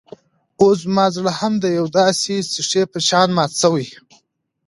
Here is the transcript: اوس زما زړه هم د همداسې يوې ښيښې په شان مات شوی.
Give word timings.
اوس 0.61 0.77
زما 0.85 1.05
زړه 1.15 1.31
هم 1.39 1.53
د 1.63 1.65
همداسې 1.79 2.27
يوې 2.35 2.43
ښيښې 2.53 2.83
په 2.91 2.99
شان 3.07 3.29
مات 3.37 3.51
شوی. 3.61 3.87